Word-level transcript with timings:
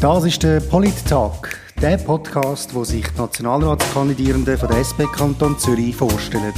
Das 0.00 0.24
ist 0.24 0.42
der 0.42 0.60
Polit-Tag, 0.60 1.60
der 1.82 1.98
Podcast, 1.98 2.74
wo 2.74 2.84
sich 2.84 3.06
die 3.06 3.18
Nationalratskandidierenden 3.18 4.56
von 4.56 4.68
der 4.70 4.78
SP 4.80 5.04
Kanton 5.04 5.58
Zürich 5.58 5.94
vorstellen. 5.94 6.54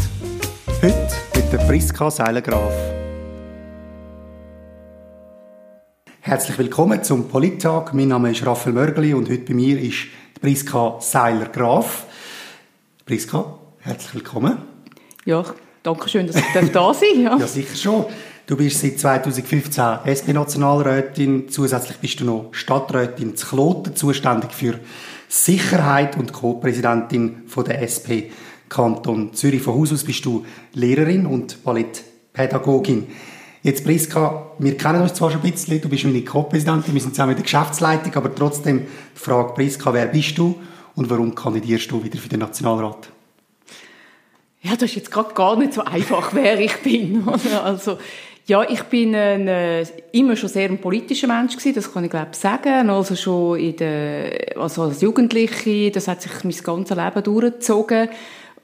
Heute 0.80 1.08
mit 1.34 1.52
der 1.52 1.58
Priska 1.58 2.08
Seiler-Graf. 2.08 2.72
Herzlich 6.20 6.56
willkommen 6.56 7.03
zum 7.03 7.26
Polit-Tag. 7.26 7.92
Mein 7.94 8.08
Name 8.08 8.31
ist 8.31 8.47
Raphael 8.47 8.74
Mörgeli 8.74 9.13
und 9.13 9.28
heute 9.28 9.43
bei 9.43 9.54
mir 9.54 9.81
ist 9.81 10.06
Priska 10.40 10.99
Seiler-Graf. 11.01 12.06
Priska, 13.06 13.59
herzlich 13.81 14.15
willkommen. 14.15 14.59
Ja, 15.24 15.45
danke 15.83 16.09
schön, 16.09 16.29
dass 16.29 16.37
ich 16.37 16.45
da 16.55 16.61
sein 16.61 16.73
darf. 16.73 17.02
Ja. 17.02 17.38
ja, 17.38 17.47
sicher 17.48 17.74
schon. 17.74 18.05
Du 18.47 18.56
bist 18.56 18.80
seit 18.80 18.98
2015 18.98 19.98
SP-Nationalrätin. 20.02 21.48
Zusätzlich 21.48 21.98
bist 21.98 22.19
du 22.19 22.24
noch 22.24 22.48
Stadträtin 22.51 23.37
zu 23.37 23.46
Kloten, 23.46 23.95
zuständig 23.95 24.50
für 24.52 24.80
Sicherheit 25.28 26.16
und 26.16 26.33
Co-Präsidentin 26.33 27.45
der 27.64 27.83
SP 27.86 28.34
Kanton 28.69 29.33
Zürich. 29.33 29.62
Von 29.62 29.78
Haus 29.78 29.92
aus 29.92 30.02
bist 30.02 30.24
du 30.24 30.45
Lehrerin 30.74 31.24
und 31.24 31.62
Ballettpädagogin. 31.62 33.06
Jetzt, 33.62 33.84
Priska, 33.84 34.50
wir 34.59 34.77
kennen 34.77 35.02
uns 35.02 35.14
zwar 35.14 35.30
schon 35.30 35.41
ein 35.41 35.50
bisschen, 35.52 35.80
du 35.80 35.88
bist 35.88 36.02
meine 36.02 36.24
Co-Präsidentin, 36.24 36.95
wir 36.95 37.00
sind 37.00 37.14
zusammen 37.14 37.33
in 37.33 37.36
der 37.36 37.45
Geschäftsleitung, 37.45 38.12
aber 38.16 38.34
trotzdem 38.34 38.86
die 39.14 39.20
Frage, 39.20 39.55
Priska, 39.55 39.95
wer 39.95 40.06
bist 40.06 40.36
du 40.36 40.59
und 40.97 41.09
warum 41.09 41.33
kandidierst 41.33 41.88
du 41.92 42.02
wieder 42.02 42.19
für 42.19 42.28
den 42.28 42.41
Nationalrat? 42.41 43.09
Ja, 44.62 44.72
das 44.72 44.84
ist 44.84 44.95
jetzt 44.95 45.11
gerade 45.11 45.34
gar 45.34 45.56
nicht 45.56 45.74
so 45.74 45.83
einfach, 45.83 46.34
wer 46.34 46.59
ich 46.59 46.77
bin. 46.78 47.27
Also, 47.62 47.98
ja, 48.46 48.69
ich 48.69 48.82
bin 48.84 49.14
ein, 49.14 49.46
äh, 49.46 49.84
immer 50.12 50.34
schon 50.34 50.48
sehr 50.48 50.69
ein 50.69 50.78
politischer 50.78 51.28
Mensch 51.28 51.56
gewesen, 51.56 51.74
das 51.74 51.92
kann 51.92 52.05
ich 52.05 52.10
glaube 52.10 52.30
sagen. 52.33 52.91
Also 52.91 53.14
schon 53.14 53.59
in 53.59 53.77
der, 53.77 54.56
also 54.56 54.83
als 54.83 55.00
Jugendliche, 55.00 55.91
das 55.92 56.08
hat 56.08 56.22
sich 56.22 56.33
mein 56.42 56.53
ganzes 56.53 56.97
Leben 56.97 57.22
durchgezogen. 57.22 58.08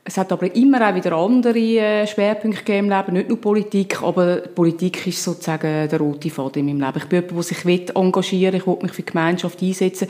Es 0.02 0.16
hat 0.16 0.32
aber 0.32 0.54
immer 0.56 0.88
auch 0.88 0.94
wieder 0.94 1.12
andere 1.12 1.58
äh, 1.58 2.06
Schwerpunkte 2.06 2.72
im 2.72 2.88
Leben, 2.88 3.12
nicht 3.12 3.28
nur 3.28 3.40
Politik, 3.40 4.02
aber 4.02 4.36
Politik 4.38 5.06
ist 5.06 5.22
sozusagen 5.22 5.86
der 5.86 5.98
rote 5.98 6.30
Faden 6.30 6.66
in 6.66 6.78
meinem 6.78 6.86
Leben. 6.86 7.02
Ich 7.02 7.08
bin 7.10 7.20
jemand, 7.20 7.36
der 7.36 7.42
sich 7.42 7.94
engagieren 7.94 8.54
will, 8.54 8.60
ich 8.60 8.66
will 8.66 8.78
mich 8.80 8.92
für 8.92 9.02
die 9.02 9.12
Gemeinschaft 9.12 9.62
einsetzen. 9.62 10.08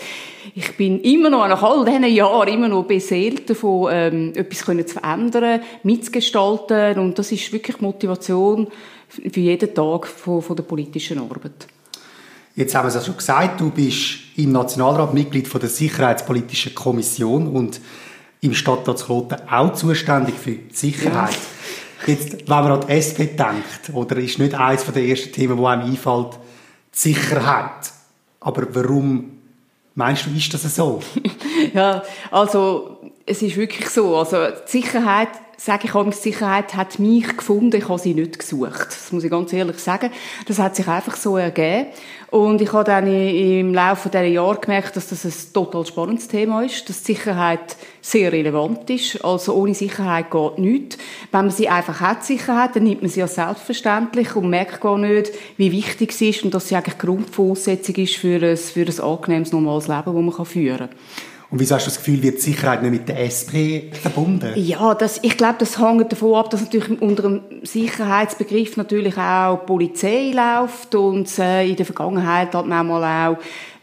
Ich 0.55 0.77
bin 0.77 1.01
immer 1.01 1.31
noch, 1.31 1.49
nach 1.49 1.63
all 1.65 1.85
diesen 1.85 2.05
Jahren, 2.05 2.49
immer 2.49 2.69
noch 2.69 2.85
beseelt 2.85 3.51
davon, 3.51 3.91
ähm, 3.93 4.33
etwas 4.37 4.59
zu 4.61 5.01
verändern, 5.01 5.63
mitzugestalten 5.83 7.01
und 7.01 7.19
das 7.19 7.33
ist 7.33 7.53
wirklich 7.53 7.81
Motivation 7.81 8.69
für 9.09 9.41
jeden 9.41 9.75
Tag 9.75 10.07
von, 10.07 10.43
von 10.43 10.57
der 10.57 10.63
politischen 10.63 11.19
Arbeit. 11.19 11.67
Jetzt 12.55 12.75
haben 12.75 12.87
wir 12.87 12.89
es 12.89 12.95
ja 12.97 13.01
schon 13.03 13.17
gesagt, 13.17 13.61
du 13.61 13.71
bist 13.71 14.19
im 14.37 14.53
Nationalrat 14.53 15.15
Mitglied 15.15 15.47
von 15.47 15.61
der 15.61 15.71
Sicherheitspolitischen 15.71 16.75
Kommission 16.75 17.47
und 17.47 17.81
im 18.41 18.55
Stadtrat 18.55 19.05
Kloten 19.05 19.39
auch 19.49 19.73
zuständig 19.75 20.35
für 20.35 20.53
die 20.53 20.75
Sicherheit. 20.75 21.33
Ja. 21.33 22.13
Jetzt, 22.13 22.33
wenn 22.33 22.47
man 22.49 22.73
an 22.73 22.81
die 22.87 22.93
SP 22.95 23.31
denkt, 23.35 23.91
oder 23.93 24.17
ist 24.17 24.39
nicht 24.39 24.55
eines 24.55 24.85
der 24.85 25.05
ersten 25.05 25.33
Themen, 25.33 25.59
die 25.59 25.65
einem 25.65 25.91
einfällt, 25.91 26.39
die 26.95 26.99
Sicherheit. 26.99 27.93
Aber 28.41 28.67
warum 28.75 29.39
meinst 29.95 30.27
du, 30.27 30.31
ist 30.37 30.53
das 30.55 30.75
so? 30.75 31.01
ja, 31.75 32.03
also 32.31 33.13
es 33.27 33.43
ist 33.43 33.57
wirklich 33.57 33.89
so. 33.89 34.17
Also 34.17 34.37
die 34.67 34.81
Sicherheit 34.81 35.29
sage 35.61 35.87
ich 35.87 35.95
auch, 35.95 36.11
Sicherheit 36.13 36.77
hat 36.77 37.01
mich 37.01 37.37
gefunden, 37.37 37.77
ich 37.77 37.89
habe 37.89 37.99
sie 37.99 38.15
nicht 38.15 38.39
gesucht. 38.39 38.87
Das 38.91 39.11
muss 39.11 39.25
ich 39.25 39.31
ganz 39.31 39.53
ehrlich 39.53 39.81
sagen. 39.81 40.11
Das 40.47 40.61
hat 40.61 40.77
sich 40.77 40.87
einfach 40.87 41.17
so 41.17 41.37
ergeben. 41.37 41.89
Und 42.31 42.63
ich 42.63 42.73
habe 42.73 42.85
dann 42.85 43.07
im 43.09 43.75
Laufe 43.75 44.09
dieser 44.09 44.23
Jahre 44.23 44.61
gemerkt, 44.61 44.95
dass 44.97 45.09
das 45.09 45.25
ein 45.25 45.53
total 45.53 45.85
spannendes 45.85 46.29
Thema 46.29 46.63
ist, 46.63 46.89
dass 46.89 47.05
Sicherheit 47.05 47.77
sehr 48.01 48.33
relevant 48.33 48.89
ist. 48.89 49.25
Also 49.25 49.55
ohne 49.55 49.75
Sicherheit 49.75 50.31
geht 50.31 50.59
nichts. 50.59 50.99
Wenn 51.33 51.47
man 51.47 51.51
sie 51.51 51.69
einfach 51.69 52.01
hat, 52.01 52.25
Sicherheit, 52.25 52.77
dann 52.77 52.85
nimmt 52.85 53.03
man 53.03 53.11
sie 53.11 53.21
ja 53.21 53.27
selbstverständlich 53.27 54.37
und 54.37 54.51
merkt 54.51 54.81
gar 54.81 54.97
nicht, 54.97 55.33
wie 55.57 55.73
wichtig 55.73 56.13
sie 56.13 56.31
ist 56.31 56.45
und 56.45 56.55
dass 56.55 56.69
sie 56.69 56.77
eigentlich 56.77 56.99
Grundvoraussetzung 56.99 57.97
ist 57.97 58.17
für 58.17 58.41
ein, 58.41 58.57
für 58.57 58.87
ein 58.87 59.01
angenehmes, 59.01 59.53
normales 59.53 59.89
Leben, 59.89 60.05
das 60.05 60.37
man 60.37 60.47
führen 60.47 60.79
kann. 60.79 60.91
Und 61.51 61.61
wieso 61.61 61.77
hast 61.77 61.87
du 61.87 61.91
das 61.91 61.97
Gefühl, 61.99 62.23
wird 62.23 62.37
die 62.37 62.43
Sicherheit 62.43 62.83
nicht 62.83 62.91
mit 62.91 63.09
der 63.09 63.25
SP 63.25 63.89
verbunden? 63.91 64.53
Ja, 64.57 64.95
das, 64.95 65.19
ich 65.23 65.37
glaube, 65.37 65.57
das 65.59 65.79
hängt 65.79 66.13
davon 66.13 66.35
ab, 66.35 66.51
dass 66.51 66.61
natürlich 66.61 67.01
unter 67.01 67.23
dem 67.23 67.41
Sicherheitsbegriff 67.63 68.77
natürlich 68.77 69.17
auch 69.17 69.65
Polizei 69.65 70.33
läuft 70.35 70.95
und 70.95 71.39
äh, 71.39 71.67
in 71.67 71.77
der 71.77 71.87
Vergangenheit 71.87 72.55
hat 72.55 72.67
man 72.67 72.91
auch 72.91 73.39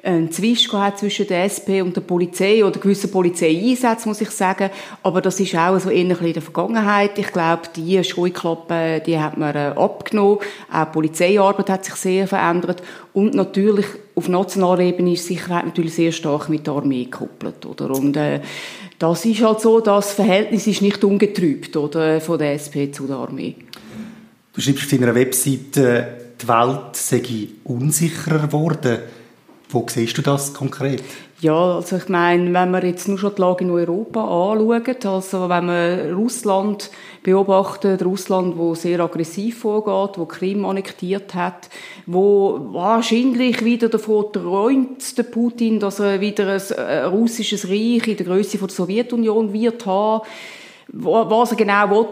einen 0.06 0.32
Zwist 0.32 0.70
gehabt 0.70 1.00
zwischen 1.00 1.28
der 1.28 1.46
SP 1.50 1.82
und 1.82 1.96
der 1.96 2.02
Polizei 2.02 2.64
oder 2.64 2.80
gewissen 2.80 3.12
Polizeieinsätzen, 3.12 4.10
muss 4.10 4.22
ich 4.22 4.30
sagen. 4.30 4.70
Aber 5.02 5.22
das 5.22 5.40
ist 5.40 5.56
auch 5.56 5.80
so 5.80 5.90
ähnlich 5.90 6.22
in 6.22 6.34
der 6.34 6.42
Vergangenheit. 6.42 7.18
Ich 7.18 7.32
glaube, 7.32 7.64
die 7.76 8.04
Scheuklappen, 8.04 9.02
die 9.06 9.20
hat 9.20 9.38
man 9.38 9.56
äh, 9.56 9.74
abgenommen. 9.76 10.40
Auch 10.72 10.86
die 10.86 10.92
Polizeiarbeit 10.92 11.70
hat 11.70 11.86
sich 11.86 11.96
sehr 11.96 12.28
verändert. 12.28 12.84
Und 13.14 13.34
natürlich, 13.34 13.88
auf 14.14 14.30
nationaler 14.30 14.82
Ebene 14.82 15.14
ist 15.14 15.26
Sicherheit 15.26 15.66
natürlich 15.66 15.96
sehr 15.96 16.12
stark 16.12 16.50
mit 16.50 16.68
der 16.68 16.76
Armee 16.76 17.06
gekoppelt, 17.06 17.66
oder? 17.66 17.90
Und, 17.90 18.16
äh, 18.16 18.42
das 19.00 19.26
ist 19.26 19.42
halt 19.42 19.60
so, 19.60 19.82
das 19.82 20.14
Verhältnis 20.14 20.68
ist 20.68 20.82
nicht 20.82 21.04
ungetrübt, 21.04 21.76
oder? 21.76 22.22
Von 22.22 22.38
der 22.40 22.54
SP 22.56 22.92
zu 22.92 23.08
der 23.08 23.18
Armee. 23.18 23.56
Du 24.54 24.62
schreibst 24.62 24.84
auf 24.84 24.90
deiner 24.90 25.16
Webseite, 25.16 26.08
die 26.42 26.48
Welt 26.48 26.96
sei 26.96 27.22
unsicherer 27.66 28.48
geworden. 28.48 29.00
Wo 29.70 29.86
siehst 29.90 30.18
du 30.18 30.22
das 30.22 30.54
konkret? 30.54 31.04
Ja, 31.42 31.76
also 31.76 31.98
ich 31.98 32.08
meine, 32.08 32.54
wenn 32.54 32.72
wir 32.72 32.86
jetzt 32.86 33.08
nur 33.08 33.18
schon 33.18 33.36
die 33.36 33.42
Lage 33.42 33.66
in 33.66 33.70
Europa 33.70 34.22
anschauen, 34.22 34.96
also 35.04 35.50
wenn 35.50 35.66
man 35.66 36.14
Russland 36.14 36.90
beobachtet, 37.24 38.06
Russland, 38.06 38.58
wo 38.58 38.74
sehr 38.74 39.02
aggressiv 39.02 39.60
vorgeht, 39.60 40.18
wo 40.18 40.26
Krim 40.26 40.64
annektiert 40.66 41.36
hat, 41.36 41.70
wo 42.06 42.70
wahrscheinlich 42.72 43.66
wieder 43.66 43.90
davon 43.90 44.32
träumt, 44.32 45.18
der 45.18 45.24
Putin, 45.24 45.80
dass 45.80 46.00
er 46.00 46.22
wieder 46.22 46.48
ein, 46.54 46.78
ein 46.78 47.06
russisches 47.06 47.68
Reich 47.68 48.08
in 48.08 48.18
der 48.18 48.26
Größe 48.26 48.58
der 48.58 48.70
Sowjetunion 48.70 49.52
wird 49.52 49.86
haben, 49.86 50.26
was 50.88 51.52
er 51.52 51.58
genau 51.58 51.90
will, 51.90 52.08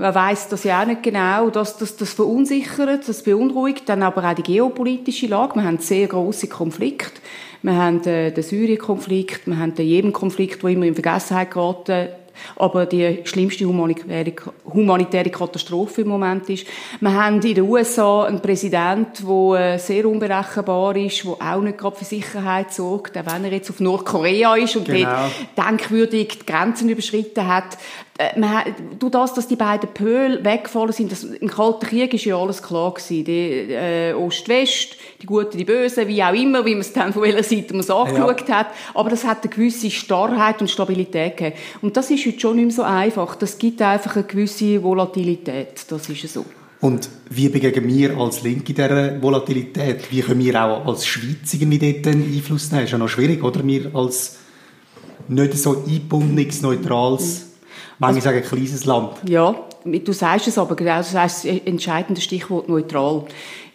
er 0.00 0.14
weiß 0.14 0.48
das 0.48 0.64
ja 0.64 0.82
auch 0.82 0.86
nicht 0.86 1.02
genau. 1.02 1.48
Das, 1.50 1.78
das, 1.78 1.96
das 1.96 2.12
verunsichert, 2.12 3.08
das 3.08 3.22
beunruhigt. 3.22 3.88
Dann 3.88 4.02
aber 4.02 4.28
auch 4.28 4.34
die 4.34 4.42
geopolitische 4.42 5.26
Lage. 5.26 5.56
Wir 5.56 5.64
haben 5.64 5.78
sehr 5.78 6.06
große 6.06 6.48
Konflikte. 6.48 7.20
Wir 7.62 7.74
haben 7.74 8.04
äh, 8.04 8.32
den 8.32 8.44
Syrien-Konflikt, 8.44 9.46
wir 9.46 9.58
haben 9.58 9.74
den 9.74 9.86
Jemen-Konflikt, 9.86 10.62
der 10.62 10.70
immer 10.70 10.86
in 10.86 10.94
Vergessenheit 10.94 11.50
geraten 11.50 12.08
aber 12.56 12.86
die 12.86 13.20
schlimmste 13.24 13.66
humanitäre 13.66 15.30
Katastrophe 15.30 16.02
im 16.02 16.08
Moment 16.08 16.48
ist. 16.48 16.66
Wir 17.00 17.12
haben 17.12 17.40
in 17.40 17.54
den 17.54 17.64
USA 17.64 18.24
einen 18.24 18.40
Präsidenten, 18.40 19.26
der 19.26 19.74
äh, 19.74 19.78
sehr 19.78 20.06
unberechenbar 20.06 20.96
ist, 20.96 21.24
der 21.24 21.32
auch 21.32 21.60
nicht 21.60 21.78
gerade 21.78 21.96
für 21.96 22.04
Sicherheit 22.04 22.72
sorgt, 22.72 23.16
auch 23.16 23.26
wenn 23.26 23.44
er 23.44 23.52
jetzt 23.52 23.70
auf 23.70 23.80
Nordkorea 23.80 24.56
ist 24.56 24.76
und 24.76 24.86
genau. 24.86 25.10
dort 25.54 25.68
denkwürdig 25.68 26.40
die 26.40 26.46
Grenzen 26.46 26.88
überschritten 26.88 27.46
hat. 27.46 27.78
Äh, 28.18 28.38
man, 28.38 28.64
durch 28.98 29.12
das, 29.12 29.34
dass 29.34 29.46
die 29.46 29.56
beiden 29.56 29.90
Pöle 29.92 30.42
weggefallen 30.42 30.92
sind, 30.92 31.12
das, 31.12 31.24
im 31.24 31.48
Kalten 31.48 31.86
Krieg 31.86 32.14
ist 32.14 32.24
ja 32.24 32.36
alles 32.36 32.62
klar 32.62 32.94
gewesen. 32.94 33.24
Die, 33.24 33.72
äh, 33.72 34.14
Ost-West, 34.14 34.96
die 35.20 35.26
Guten, 35.26 35.58
die 35.58 35.64
Bösen, 35.64 36.08
wie 36.08 36.22
auch 36.22 36.32
immer, 36.32 36.64
wie 36.64 36.72
man 36.72 36.80
es 36.80 36.92
dann 36.92 37.12
von 37.12 37.22
welcher 37.22 37.42
Seite 37.42 37.74
man 37.74 37.80
es 37.80 37.90
angeschaut 37.90 38.48
ja. 38.48 38.58
hat. 38.58 38.66
Aber 38.94 39.10
das 39.10 39.24
hat 39.24 39.42
eine 39.42 39.52
gewisse 39.52 39.90
Starrheit 39.90 40.60
und 40.60 40.70
Stabilität 40.70 41.36
gegeben. 41.36 41.56
Und 41.82 41.96
das 41.96 42.10
ist 42.10 42.24
heute 42.26 42.40
schon 42.40 42.56
nicht 42.56 42.66
mehr 42.66 42.74
so 42.74 42.82
einfach. 42.82 43.36
Das 43.36 43.58
gibt 43.58 43.82
einfach 43.82 44.16
eine 44.16 44.24
gewisse 44.24 44.82
Volatilität. 44.82 45.84
Das 45.88 46.08
ist 46.08 46.32
so. 46.32 46.46
Und 46.80 47.08
wie 47.30 47.48
begegnen 47.48 47.88
wir 47.88 48.16
als 48.16 48.42
Linke 48.42 48.72
dieser 48.72 49.20
Volatilität? 49.20 50.10
Wie 50.10 50.20
können 50.20 50.40
wir 50.40 50.62
auch 50.62 50.86
als 50.86 51.06
Schweiz 51.06 51.52
irgendwie 51.52 51.78
dort 51.78 52.14
Einfluss 52.14 52.70
nehmen? 52.70 52.82
Das 52.82 52.84
ist 52.84 52.92
ja 52.92 52.98
noch 52.98 53.08
schwierig, 53.08 53.42
oder? 53.42 53.66
Wir 53.66 53.94
als 53.94 54.36
nicht 55.28 55.54
so 55.58 55.84
einbundenes, 55.86 56.62
neutrales 56.62 57.46
Manche 57.98 58.20
sagen 58.20 58.42
kleines 58.42 58.84
Land. 58.84 59.12
Ja, 59.28 59.54
du 59.86 60.12
sagst 60.12 60.48
es 60.48 60.58
aber 60.58 60.76
genau, 60.76 60.96
das 60.98 61.14
heißt 61.14 61.44
das 61.44 61.52
entscheidende 61.64 62.20
Stichwort 62.20 62.68
neutral. 62.68 63.24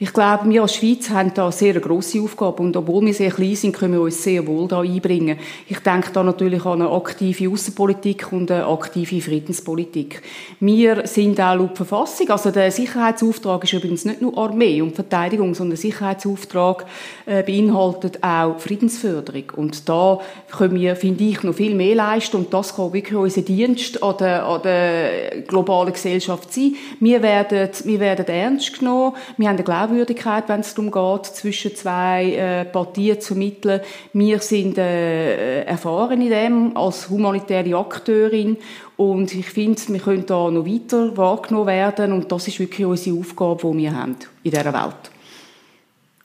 Ich 0.04 0.14
glaube, 0.14 0.50
wir 0.50 0.64
als 0.64 0.74
Schweiz 0.74 1.12
haben 1.12 1.32
da 1.36 1.52
sehr 1.52 1.80
grosse 1.80 2.20
Aufgabe 2.22 2.64
und 2.64 2.76
obwohl 2.76 3.06
wir 3.06 3.14
sehr 3.14 3.30
klein 3.30 3.56
sind, 3.56 3.74
können 3.74 3.94
wir 3.94 4.02
uns 4.02 4.24
sehr 4.24 4.48
wohl 4.48 4.68
da 4.68 4.82
einbringen. 4.82 5.38
Ich 5.68 5.78
denke 5.78 6.10
da 6.12 6.24
natürlich 6.24 6.66
an 6.66 6.82
eine 6.82 6.90
aktive 6.90 7.48
Außenpolitik 7.48 8.34
und 8.34 8.50
eine 8.50 8.66
aktive 8.66 9.22
Friedenspolitik. 9.22 10.24
Wir 10.60 11.06
sind 11.06 11.40
auch 11.40 11.54
laut 11.54 11.78
Verfassung, 11.78 12.32
also 12.32 12.50
der 12.50 12.72
Sicherheitsauftrag 12.72 13.64
ist 13.64 13.74
übrigens 13.74 14.04
nicht 14.06 14.24
nur 14.24 14.36
Armee 14.40 14.82
und 14.82 14.96
Verteidigung, 14.96 15.54
sondern 15.54 15.76
der 15.76 15.82
Sicherheitsauftrag 15.82 16.88
äh, 17.28 17.44
beinhaltet 17.44 18.24
auch 18.24 18.58
Friedensförderung 18.58 19.52
und 19.56 19.88
da 19.88 20.18
können 20.52 20.80
wir, 20.80 20.96
finde 20.96 21.26
ich, 21.26 21.44
noch 21.44 21.54
viel 21.54 21.76
mehr 21.76 21.94
leisten 21.94 22.38
und 22.38 22.52
das 22.52 22.76
kann 22.76 22.92
wirklich 22.92 23.20
unser 23.20 23.44
Dienst 23.44 24.02
an 24.02 24.18
der, 24.18 24.48
an 24.48 24.64
der 24.64 25.42
globalen 25.42 25.94
Gesellschaft 26.02 26.54
sein. 26.54 26.76
Wir 27.00 27.22
werden, 27.22 27.70
wir 27.84 28.00
werden 28.00 28.28
ernst 28.28 28.80
genommen. 28.80 29.16
Wir 29.38 29.48
haben 29.48 29.56
eine 29.56 29.64
Glaubwürdigkeit, 29.64 30.46
wenn 30.48 30.62
es 30.62 30.74
darum 30.74 30.92
geht, 30.92 31.26
zwischen 31.28 31.76
zwei 31.76 32.34
äh, 32.34 32.66
Partien 32.66 33.22
zu 33.22 33.36
mitteln. 33.36 33.82
Wir 34.14 34.40
sind 34.40 34.78
äh, 34.78 35.64
erfahren 35.64 36.22
in 36.22 36.30
dem 36.30 36.78
als 36.78 37.10
humanitäre 37.10 37.78
Akteurin 37.78 38.58
und 38.98 39.34
ich 39.34 39.50
finde, 39.50 39.82
wir 39.88 40.00
können 40.00 40.26
da 40.26 40.52
noch 40.52 40.66
weiter 40.66 41.16
wahrgenommen 41.18 41.68
werden 41.68 42.14
und 42.14 42.32
das 42.32 42.48
ist 42.48 42.60
wirklich 42.60 42.86
unsere 42.86 43.18
Aufgabe, 43.18 43.72
die 43.72 43.78
wir 43.80 43.96
haben 43.96 44.16
in 44.44 44.52
dieser 44.52 44.74
Welt. 44.74 45.12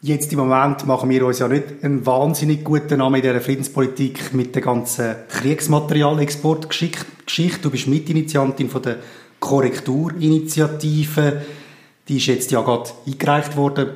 Jetzt 0.02 0.30
im 0.32 0.38
Moment 0.38 0.86
machen 0.86 1.08
wir 1.08 1.26
uns 1.26 1.38
ja 1.38 1.48
nicht 1.48 1.82
einen 1.82 2.04
wahnsinnig 2.04 2.62
guten 2.62 2.98
Namen 2.98 3.14
in 3.16 3.22
dieser 3.22 3.40
Friedenspolitik 3.40 4.34
mit 4.34 4.54
der 4.54 4.60
ganzen 4.62 5.16
Kriegsmaterialexportgeschichte. 5.28 7.62
Du 7.62 7.70
bist 7.70 7.88
Mitinitiantin 7.88 8.68
von 8.68 8.82
der 8.82 8.98
Korrekturinitiative. 9.40 11.42
Die 12.08 12.16
ist 12.16 12.26
jetzt 12.26 12.50
ja 12.50 12.62
gerade 12.62 12.90
eingereicht 13.06 13.56
worden. 13.56 13.90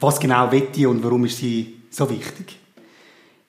Was 0.00 0.20
genau 0.20 0.52
wird 0.52 0.76
die 0.76 0.86
und 0.86 1.02
warum 1.02 1.24
ist 1.24 1.38
sie 1.38 1.80
so 1.90 2.08
wichtig? 2.08 2.56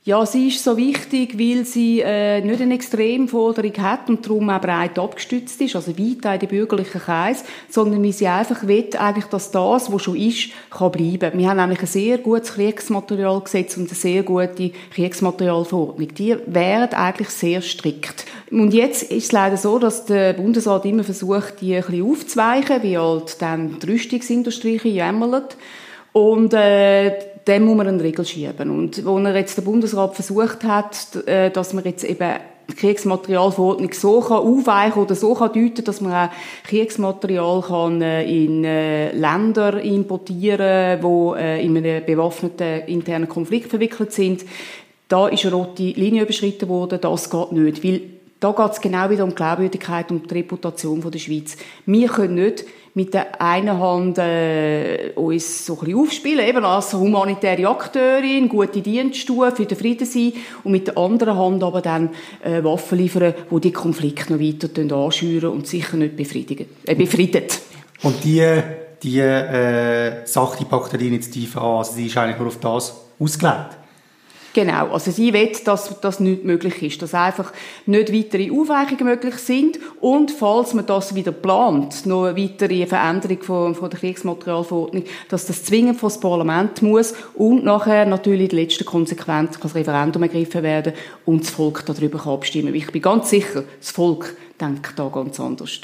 Ja, 0.05 0.25
sie 0.25 0.47
ist 0.47 0.63
so 0.63 0.77
wichtig, 0.77 1.37
weil 1.37 1.65
sie 1.65 1.99
äh, 1.99 2.39
nicht 2.39 2.61
eine 2.61 2.73
Extremforderung 2.73 3.73
hat 3.79 4.09
und 4.09 4.25
darum 4.25 4.49
auch 4.49 4.61
breit 4.61 4.97
abgestützt 4.97 5.59
ist, 5.59 5.75
also 5.75 5.91
weit 5.99 6.25
in 6.25 6.39
den 6.39 6.49
bürgerlichen 6.49 7.01
Kreis, 7.01 7.43
sondern 7.69 8.01
weil 8.01 8.13
sie 8.13 8.27
einfach 8.27 8.65
will, 8.65 8.89
eigentlich, 8.97 9.25
dass 9.25 9.51
das, 9.51 9.91
was 9.91 10.01
schon 10.01 10.15
ist, 10.15 10.51
kann 10.71 10.93
bleiben. 10.93 11.37
Wir 11.37 11.49
haben 11.49 11.57
nämlich 11.57 11.81
ein 11.81 11.87
sehr 11.87 12.17
gutes 12.17 12.53
Kriegsmaterialgesetz 12.53 13.75
und 13.75 13.89
eine 13.89 13.95
sehr 13.95 14.23
gute 14.23 14.71
Kriegsmaterialverordnung. 14.93 16.07
Die 16.15 16.37
wären 16.45 16.93
eigentlich 16.93 17.29
sehr 17.29 17.61
strikt. 17.61 18.25
Und 18.51 18.73
jetzt 18.73 19.03
ist 19.03 19.25
es 19.25 19.31
leider 19.33 19.57
so, 19.57 19.79
dass 19.79 20.05
der 20.05 20.31
Bundesrat 20.31 20.85
immer 20.85 21.03
versucht, 21.03 21.59
die 21.59 21.75
ein 21.75 21.83
bisschen 21.83 22.09
aufzuweichen, 22.09 22.83
wie 22.83 22.97
halt 22.97 23.41
dann 23.41 23.79
die 23.79 23.91
Rüstungsindustrie 23.91 24.77
jämmert. 24.77 25.57
Und 26.13 26.53
äh, 26.53 27.11
dem 27.47 27.65
muss 27.65 27.77
man 27.77 27.87
einen 27.87 28.01
Riegel 28.01 28.25
schieben. 28.25 28.69
Und 28.69 29.05
wo 29.05 29.17
er 29.19 29.35
jetzt 29.35 29.57
der 29.57 29.63
Bundesrat 29.63 30.15
versucht 30.15 30.63
hat, 30.63 31.15
äh, 31.27 31.49
dass 31.49 31.73
man 31.73 31.83
jetzt 31.83 32.03
eben 32.03 32.39
die 32.69 32.75
Kriegsmaterialverordnung 32.75 33.91
so 33.93 34.19
kann 34.21 34.37
aufweichen 34.37 35.01
oder 35.01 35.15
so 35.15 35.33
kann 35.33 35.53
deuten, 35.53 35.83
dass 35.83 36.01
man 36.01 36.13
auch 36.13 36.31
Kriegsmaterial 36.65 37.61
kann 37.61 38.01
äh, 38.01 38.23
in 38.23 38.63
äh, 38.63 39.11
Länder 39.11 39.81
importieren, 39.81 41.01
wo 41.01 41.33
in 41.33 41.77
einem 41.77 42.05
bewaffneten 42.05 42.81
internen 42.87 43.27
Konflikt 43.27 43.69
verwickelt 43.69 44.11
sind. 44.13 44.45
Da 45.07 45.27
ist 45.27 45.43
eine 45.45 45.55
rote 45.55 45.81
Linie 45.81 46.23
überschritten 46.23 46.69
worden. 46.69 46.99
Das 47.01 47.31
geht 47.31 47.51
nicht, 47.51 47.83
weil 47.83 48.01
da 48.39 48.51
geht 48.53 48.71
es 48.71 48.81
genau 48.81 49.09
wieder 49.09 49.23
um 49.23 49.31
die 49.31 49.35
Glaubwürdigkeit 49.35 50.11
und 50.11 50.31
die 50.31 50.35
Reputation 50.35 51.01
der 51.01 51.19
Schweiz. 51.19 51.57
Wir 51.85 52.07
können 52.07 52.35
nicht 52.35 52.63
mit 52.93 53.13
der 53.13 53.41
einen 53.41 53.79
Hand 53.79 54.17
äh, 54.17 55.11
uns 55.15 55.65
so 55.65 55.73
ein 55.73 55.79
bisschen 55.79 55.99
aufspielen, 55.99 56.47
eben 56.47 56.65
als 56.65 56.93
humanitäre 56.93 57.67
Akteurin, 57.67 58.49
gute 58.49 58.81
Dienststufe 58.81 59.55
für 59.55 59.65
den 59.65 59.77
Frieden 59.77 60.05
sein 60.05 60.33
und 60.63 60.71
mit 60.71 60.87
der 60.87 60.97
anderen 60.97 61.37
Hand 61.37 61.63
aber 61.63 61.81
dann 61.81 62.09
äh, 62.43 62.63
Waffen 62.63 62.97
liefern, 62.97 63.33
die 63.51 63.59
die 63.59 63.71
Konflikte 63.71 64.33
noch 64.33 64.41
weiter 64.41 64.95
anschüren 64.95 65.51
und 65.51 65.67
sicher 65.67 65.97
nicht 65.97 66.15
befriedigen, 66.15 66.67
äh, 66.85 66.95
befriedet. 66.95 67.59
Und 68.03 68.23
die, 68.23 68.61
die 69.03 69.19
äh, 69.19 70.25
Sache, 70.25 70.57
die 70.59 70.65
packt 70.65 70.99
die 70.99 71.07
Initiative 71.07 71.59
an, 71.59 71.77
also 71.77 71.93
sie 71.93 72.07
ist 72.07 72.17
eigentlich 72.17 72.39
nur 72.39 72.47
auf 72.47 72.59
das 72.59 72.95
ausgelegt? 73.19 73.78
Genau, 74.53 74.87
also 74.91 75.11
sie 75.11 75.31
will, 75.31 75.51
dass 75.63 75.99
das 76.01 76.19
nicht 76.19 76.43
möglich 76.43 76.81
ist, 76.81 77.01
dass 77.01 77.13
einfach 77.13 77.53
nicht 77.85 78.11
weitere 78.11 78.49
Aufweichungen 78.51 79.05
möglich 79.05 79.35
sind 79.35 79.79
und 80.01 80.31
falls 80.31 80.73
man 80.73 80.87
das 80.87 81.13
wieder 81.13 81.31
plant, 81.31 82.05
noch 82.07 82.25
eine 82.25 82.35
weitere 82.35 82.87
Veränderung 82.87 83.43
von, 83.43 83.75
von 83.75 83.89
der 83.91 83.99
Kriegsmaterialverordnung, 83.99 85.03
dass 85.29 85.45
das 85.45 85.63
zwingend 85.63 85.99
vor 85.99 86.09
Parlament 86.19 86.81
muss 86.81 87.13
und 87.35 87.63
nachher 87.63 88.05
natürlich 88.05 88.49
die 88.49 88.55
letzte 88.55 88.83
Konsequenz 88.83 89.59
kann 89.59 89.61
das 89.63 89.75
Referendum 89.75 90.23
ergriffen 90.23 90.63
werden 90.63 90.93
und 91.25 91.43
das 91.43 91.51
Volk 91.51 91.85
darüber 91.85 92.17
kann 92.17 92.33
abstimmen. 92.33 92.73
Ich 92.73 92.91
bin 92.91 93.01
ganz 93.01 93.29
sicher, 93.29 93.63
das 93.79 93.91
Volk 93.91 94.35
denkt 94.59 94.97
da 94.97 95.09
ganz 95.09 95.39
anders. 95.39 95.81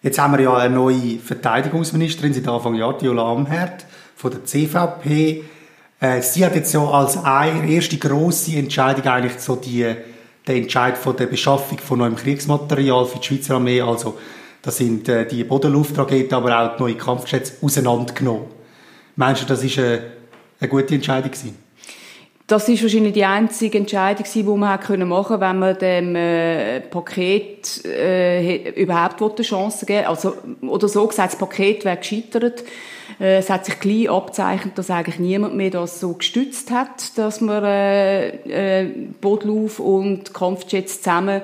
Jetzt 0.00 0.18
haben 0.18 0.32
wir 0.32 0.40
ja 0.40 0.56
eine 0.56 0.74
neue 0.74 1.18
Verteidigungsministerin 1.18 2.32
seit 2.32 2.48
Anfang 2.48 2.76
Jahr, 2.76 2.96
Diola 2.96 3.30
Amherd 3.32 3.84
von 4.16 4.30
der 4.30 4.44
CVP. 4.44 5.44
Äh, 6.00 6.22
sie 6.22 6.44
hat 6.44 6.54
jetzt 6.54 6.70
so 6.70 6.88
als 6.88 7.22
eine 7.22 7.68
erste 7.70 7.96
grosse 7.96 8.56
Entscheidung 8.56 9.04
eigentlich 9.06 9.38
so 9.38 9.56
die, 9.56 9.84
den 10.46 10.62
Entscheid 10.62 10.96
von 10.96 11.16
der 11.16 11.26
Beschaffung 11.26 11.78
von 11.78 11.98
neuem 11.98 12.16
Kriegsmaterial 12.16 13.06
für 13.06 13.18
die 13.18 13.26
Schweizer 13.26 13.56
Armee, 13.56 13.80
also 13.80 14.16
da 14.62 14.70
sind 14.70 15.08
äh, 15.08 15.26
die 15.26 15.44
Bodenluftraketen, 15.44 16.34
aber 16.34 16.60
auch 16.60 16.76
die 16.76 16.82
neuen 16.82 16.98
Kampfjets 16.98 17.54
auseinandergenommen. 17.62 18.46
Meinst 19.16 19.42
du, 19.42 19.46
das 19.46 19.64
ist 19.64 19.78
eine, 19.78 20.02
eine 20.60 20.68
gute 20.68 20.94
Entscheidung 20.94 21.30
gewesen? 21.30 21.56
Das 22.46 22.66
ist 22.66 22.82
wahrscheinlich 22.82 23.12
die 23.12 23.26
einzige 23.26 23.76
Entscheidung, 23.76 24.24
die 24.32 24.42
man 24.42 24.58
machen 24.60 25.00
konnte, 25.00 25.40
wenn 25.40 25.58
man 25.58 25.78
dem 25.78 26.16
äh, 26.16 26.80
Paket 26.80 27.84
äh, 27.84 28.70
überhaupt 28.70 29.20
eine 29.20 29.44
Chance 29.44 29.84
geben 29.84 30.06
Also, 30.06 30.34
oder 30.62 30.88
so 30.88 31.06
gesagt, 31.06 31.32
das 31.32 31.38
Paket 31.38 31.84
wäre 31.84 31.98
gescheitert. 31.98 32.64
Äh, 33.20 33.38
es 33.38 33.50
hat 33.50 33.64
sich 33.64 33.78
gleich 33.80 34.10
abzeichnet, 34.10 34.76
dass 34.76 34.90
eigentlich 34.90 35.18
niemand 35.18 35.54
mehr 35.54 35.70
das 35.70 36.00
so 36.00 36.14
gestützt 36.14 36.70
hat, 36.70 37.16
dass 37.16 37.40
man 37.40 37.64
äh, 37.64 38.82
äh, 38.82 38.88
Bodlauf 39.20 39.80
und 39.80 40.32
Kampfjets 40.34 41.02
zusammen 41.02 41.42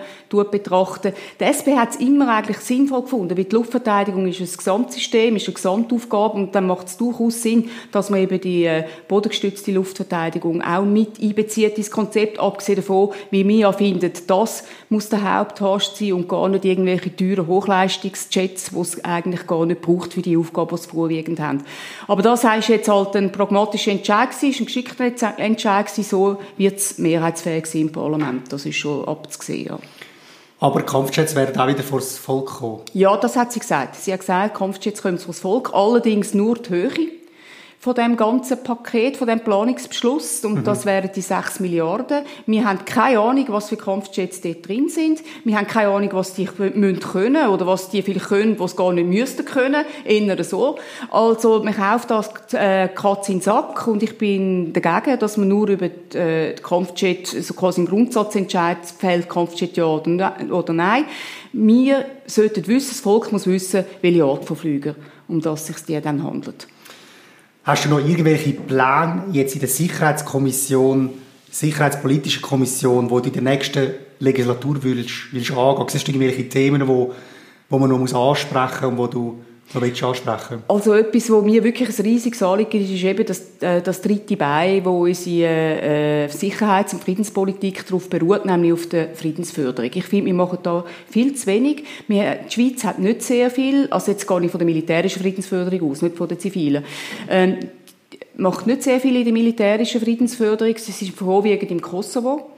betrachten. 0.51 1.13
Die 1.39 1.45
SP 1.47 1.79
hat 1.79 1.91
es 1.91 1.97
immer 1.97 2.29
eigentlich 2.29 2.57
sinnvoll 2.59 3.03
gefunden, 3.03 3.37
weil 3.37 3.45
die 3.45 3.55
Luftverteidigung 3.55 4.27
ist 4.27 4.41
ein 4.41 4.47
Gesamtsystem, 4.47 5.37
ist 5.37 5.47
eine 5.47 5.55
Gesamtaufgabe 5.55 6.35
und 6.35 6.55
dann 6.57 6.67
macht 6.67 6.89
es 6.89 6.97
durchaus 6.97 7.41
Sinn, 7.43 7.71
dass 7.93 8.11
man 8.11 8.21
eben 8.21 8.41
die 8.41 8.65
äh, 8.65 8.85
bodengestützte 9.07 9.71
Luftverteidigung 9.71 10.61
auch 10.63 10.85
mit 10.85 11.23
einbezieht 11.23 11.79
ins 11.79 11.93
Konzept, 11.93 12.41
abgesehen 12.41 12.77
davon, 12.77 13.11
wie 13.31 13.47
wir 13.47 13.57
ja 13.59 13.73
finden, 13.73 14.11
das 14.27 14.65
muss 14.89 15.09
der 15.09 15.39
Haupthast 15.39 15.97
sein 15.97 16.15
und 16.15 16.29
gar 16.29 16.49
nicht 16.49 16.65
irgendwelche 16.65 17.15
teuren 17.15 17.47
Hochleistungsjets, 17.47 18.71
die 18.71 18.81
es 18.81 19.05
eigentlich 19.05 19.47
gar 19.47 19.67
nicht 19.67 19.83
braucht 19.83 20.15
für 20.15 20.23
die 20.23 20.37
Aufgabe, 20.37 20.75
die 20.75 20.83
sie 20.83 20.89
vorwiegend 20.89 21.39
haben. 21.61 21.65
Aber 22.09 22.23
das 22.23 22.45
heißt 22.45 22.69
jetzt 22.69 22.89
halt 22.89 23.17
ein 23.17 23.33
pragmatischer 23.33 23.93
Entscheid 23.93 24.31
gewesen, 24.31 24.63
ein 24.63 24.67
geschickter 24.67 25.39
Entscheid 25.39 25.87
gewesen, 25.87 26.05
so 26.05 26.39
wird 26.57 26.79
es 26.79 26.99
mehrheitsfähig 26.99 27.67
sein 27.67 27.83
im 27.83 27.93
Parlament. 27.93 28.53
Das 28.53 28.67
ist 28.67 28.77
schon 28.77 29.07
abzusehen, 29.07 29.67
ja. 29.67 29.79
Aber 30.61 30.83
Kampfjets 30.83 31.35
werden 31.35 31.61
auch 31.61 31.67
wieder 31.67 31.83
vor 31.83 31.99
das 31.99 32.17
Volk 32.17 32.47
kommen? 32.47 32.81
Ja, 32.95 33.17
das 33.17 33.37
hat 33.37 33.53
sie 33.53 33.61
gesagt. 33.61 33.97
Sie 33.97 34.13
hat 34.13 34.21
gesagt, 34.21 34.57
Kampfjets 34.57 35.03
kommen 35.03 35.19
vor 35.19 35.35
das 35.35 35.41
Volk, 35.41 35.75
allerdings 35.75 36.33
nur 36.33 36.57
die 36.57 36.71
Höhe 36.71 37.24
von 37.85 37.95
dem 37.95 38.17
ganzen 38.17 38.63
Paket, 38.63 39.19
von 39.19 39.29
dem 39.29 39.41
Planungsbeschluss. 39.41 40.43
Und 40.47 40.55
mhm. 40.55 40.65
das 40.65 40.87
wären 40.87 41.11
die 41.15 41.21
6 41.21 41.61
Milliarden. 41.61 42.25
Wir 42.47 42.65
haben 42.65 42.83
keine 42.87 43.21
Ahnung, 43.21 43.45
was 43.49 43.69
für 43.69 43.77
Kampfjets 43.77 44.41
dort 44.41 44.67
drin 44.67 44.89
sind. 44.89 45.21
Wir 45.45 45.59
haben 45.59 45.67
keine 45.67 45.91
Ahnung, 45.91 46.09
was 46.13 46.33
die 46.33 46.49
müssen 46.57 47.01
können 47.01 47.47
oder 47.47 47.67
was 47.67 47.91
die 47.91 48.01
vielleicht 48.01 48.29
können, 48.29 48.59
was 48.59 48.75
gar 48.75 48.91
nicht 48.95 49.07
müssten 49.07 49.45
können. 49.45 49.85
Eher 50.03 50.45
so. 50.45 50.79
Also, 51.11 51.63
man 51.63 51.77
kauft 51.77 52.11
das 52.11 52.31
äh, 52.55 52.89
Katz 52.89 53.29
in 53.29 53.35
den 53.35 53.43
Sack 53.43 53.87
und 53.87 54.03
ich 54.03 54.17
bin 54.17 54.73
dagegen, 54.73 55.19
dass 55.19 55.37
man 55.37 55.49
nur 55.49 55.69
über 55.69 55.91
die, 55.91 56.17
äh, 56.17 56.55
die 56.55 56.63
Kampfjet, 56.63 57.27
so 57.27 57.53
quasi 57.53 57.83
im 57.83 57.87
Grundsatz 57.87 58.35
entscheidet, 58.35 58.87
fällt 58.87 59.29
Kampfjet 59.29 59.77
ja 59.77 59.85
oder, 59.85 60.09
ne-, 60.09 60.51
oder 60.51 60.73
nein. 60.73 61.05
Wir 61.53 62.07
sollten 62.25 62.67
wissen, 62.67 62.93
das 62.93 63.01
Volk 63.01 63.31
muss 63.31 63.47
wissen, 63.47 63.85
welche 64.01 64.25
Art 64.25 64.47
von 64.47 64.57
Flüger, 64.57 64.95
um 65.29 65.43
das 65.43 65.69
es 65.69 65.85
sich 65.85 66.01
dann 66.01 66.23
handelt. 66.23 66.67
Hast 67.65 67.87
du 67.87 67.89
noch 67.89 67.99
irgendwelche 67.99 68.53
Pläne 68.53 69.25
jetzt 69.33 69.55
in 69.55 69.61
der 69.61 69.71
Sicherheitskommission, 69.71 71.09
Sicherheitspolitischen 71.51 72.43
Kommission, 72.43 73.09
wo 73.09 73.21
du 73.21 73.29
in 73.29 73.33
der 73.33 73.43
nächsten 73.43 73.95
Legislatur 74.19 74.83
willst, 74.83 75.33
willst 75.33 75.51
angehen? 75.53 75.89
Siehst 75.89 76.07
du 76.07 76.13
irgendwelche 76.13 76.47
Themen, 76.47 76.87
wo, 76.87 77.15
wo 77.71 77.79
man 77.79 77.89
noch 77.89 77.99
muss 77.99 78.13
ansprechen 78.13 78.85
und 78.85 78.99
wo 78.99 79.07
du 79.07 79.43
noch 79.73 79.83
ansprechen 79.83 80.63
Also 80.69 80.93
etwas, 80.93 81.31
was 81.31 81.45
mir 81.45 81.65
wirklich 81.65 81.89
ein 81.89 82.05
riesiges 82.05 82.43
Anliegen 82.43 82.81
ist, 82.83 82.91
ist 82.91 83.03
eben 83.03 83.27
das, 83.27 83.43
äh, 83.61 83.81
das 83.83 84.03
dritte 84.03 84.37
Bein, 84.37 84.85
wo 84.85 85.05
unsere 85.05 85.51
äh, 85.51 86.29
Sicherheits- 86.29 86.93
und 86.93 87.03
Friedenspolitik 87.03 87.87
darauf 87.87 88.09
beruht, 88.09 88.45
nämlich 88.45 88.73
auf 88.73 88.87
der 88.89 89.15
Friedensförderung. 89.15 89.91
Ich 89.95 90.05
finde, 90.05 90.27
wir 90.27 90.35
machen 90.35 90.59
da 90.63 90.85
viel 91.09 91.35
zu 91.35 91.47
wenig. 91.47 91.85
Wir, 92.07 92.41
die 92.49 92.53
Schweiz 92.53 92.85
hat 92.85 92.99
nicht 92.99 93.23
sehr 93.23 93.51
viel, 93.51 93.89
also 93.91 94.13
jetzt 94.13 94.27
gar 94.27 94.39
nicht 94.39 94.51
von 94.51 94.59
der 94.59 94.67
militärischen 94.67 95.23
Friedensförderung 95.23 95.91
aus, 95.91 96.03
nicht 96.03 96.17
von 96.17 96.29
der 96.29 96.39
zivilen. 96.39 96.85
Ähm, 97.29 97.59
macht 98.37 98.67
nicht 98.67 98.83
sehr 98.83 99.01
viel 99.01 99.17
in 99.17 99.25
der 99.25 99.33
militärischen 99.33 100.01
Friedensförderung. 100.01 100.75
Sie 100.77 101.07
ist 101.07 101.17
vorwiegend 101.17 101.71
im 101.71 101.81
Kosovo. 101.81 102.51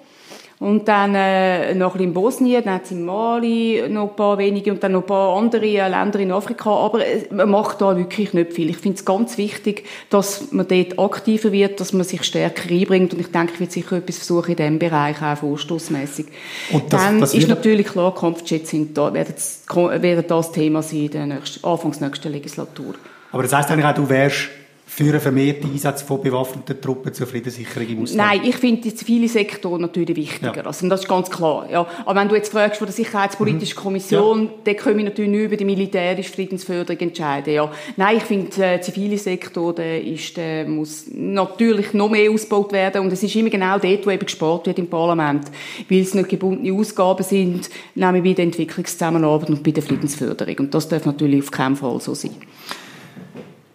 Und 0.59 0.89
dann 0.89 1.15
äh, 1.15 1.75
noch 1.75 1.95
ein 1.95 1.99
bisschen 1.99 2.09
in 2.09 2.15
Bosnien, 2.15 2.65
dann 2.65 2.81
in 2.89 3.05
Mali 3.05 3.83
noch 3.91 4.11
ein 4.11 4.17
paar 4.17 4.39
wenige 4.39 4.73
und 4.73 4.83
dann 4.83 4.93
noch 4.93 5.03
ein 5.03 5.07
paar 5.07 5.37
andere 5.37 5.67
äh, 5.67 5.89
Länder 5.89 6.19
in 6.19 6.33
Afrika. 6.33 6.71
Aber 6.71 7.07
äh, 7.07 7.27
man 7.31 7.51
macht 7.51 7.83
da 7.83 7.95
wirklich 7.95 8.33
nicht 8.33 8.55
viel. 8.55 8.71
Ich 8.71 8.79
finde 8.79 8.97
es 8.97 9.05
ganz 9.05 9.37
wichtig, 9.37 9.85
dass 10.09 10.53
man 10.53 10.67
dort 10.67 10.99
aktiver 10.99 11.53
wird, 11.53 11.79
dass 11.79 11.93
man 11.93 12.05
sich 12.05 12.25
stärker 12.25 12.71
einbringt. 12.71 13.13
Und 13.13 13.21
ich 13.21 13.31
denke, 13.31 13.53
ich 13.53 13.61
werde 13.61 13.73
sicher 13.73 13.97
etwas 13.97 14.17
versuchen 14.17 14.53
in 14.53 14.57
diesem 14.57 14.79
Bereich, 14.79 15.21
auch 15.21 15.37
vorstoßmässig. 15.37 16.27
Und 16.73 16.91
das, 16.91 17.03
dann 17.03 17.21
das 17.21 17.35
ist 17.35 17.49
natürlich 17.49 17.89
klar, 17.89 18.15
Kampfjets 18.15 18.71
sind 18.71 18.97
da, 18.97 19.13
werden, 19.13 19.35
werden 19.75 20.25
das 20.27 20.53
Thema 20.53 20.83
sein 20.83 21.01
in 21.01 21.11
der 21.11 21.27
nächsten, 21.27 21.67
Anfangs 21.67 22.01
nächsten 22.01 22.33
Legislatur. 22.33 22.95
Aber 23.31 23.43
das 23.43 23.53
heisst 23.53 23.71
eigentlich 23.71 23.85
auch, 23.85 23.95
du 23.95 24.09
wärst 24.09 24.49
für 24.97 25.05
einen 25.05 25.21
vermehrten 25.21 25.71
Einsatz 25.71 26.01
von 26.01 26.23
bewaffneten 26.23 26.81
Truppen 26.81 27.13
zur 27.13 27.27
Friedenssicherung 27.27 27.87
im 27.87 28.03
Ausland? 28.03 28.31
Nein, 28.31 28.41
ich 28.49 28.57
finde 28.57 28.81
die 28.81 28.95
zivile 28.95 29.29
Sektor 29.29 29.79
natürlich 29.79 30.17
wichtiger. 30.17 30.57
Ja. 30.57 30.63
Also, 30.63 30.89
das 30.89 31.01
ist 31.01 31.07
ganz 31.09 31.29
klar. 31.29 31.69
Ja. 31.71 31.87
Aber 32.07 32.19
wenn 32.19 32.31
du 32.31 32.35
jetzt 32.35 32.51
fragst 32.51 32.79
von 32.79 32.87
der 32.87 32.95
Sicherheitspolitischen 32.95 33.77
mhm. 33.77 33.83
Kommission, 33.83 34.45
ja. 34.45 34.51
dann 34.65 34.77
können 34.77 34.97
wir 34.97 35.05
natürlich 35.05 35.31
nicht 35.31 35.45
über 35.45 35.57
die 35.59 35.67
militärische 35.67 36.33
Friedensförderung 36.33 36.99
entscheiden. 36.99 37.53
Ja. 37.53 37.71
Nein, 37.99 38.17
ich 38.17 38.23
finde, 38.23 38.49
der 38.57 38.81
zivile 38.81 39.19
Sektor 39.19 39.75
der 39.75 40.03
ist, 40.03 40.35
der 40.39 40.67
muss 40.67 41.05
natürlich 41.13 41.93
noch 41.93 42.09
mehr 42.09 42.31
ausgebaut 42.31 42.73
werden. 42.73 43.03
Und 43.03 43.13
es 43.13 43.23
ist 43.23 43.37
immer 43.37 43.51
genau 43.51 43.79
dort, 43.79 44.07
wo 44.07 44.11
eben 44.11 44.25
gespart 44.25 44.67
wird 44.67 44.79
im 44.79 44.89
Parlament. 44.89 45.51
Weil 45.91 46.01
es 46.01 46.15
nicht 46.15 46.31
gebundene 46.31 46.73
Ausgaben 46.75 47.23
sind, 47.23 47.69
nämlich 47.95 48.25
bei 48.25 48.33
der 48.33 48.45
Entwicklungszusammenarbeit 48.47 49.51
und 49.51 49.63
bei 49.63 49.73
der 49.73 49.83
Friedensförderung. 49.83 50.57
Und 50.61 50.73
das 50.73 50.89
darf 50.89 51.05
natürlich 51.05 51.43
auf 51.43 51.51
keinen 51.51 51.77
Fall 51.77 52.01
so 52.01 52.15
sein. 52.15 52.31